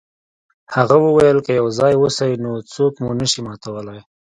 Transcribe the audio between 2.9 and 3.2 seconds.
مو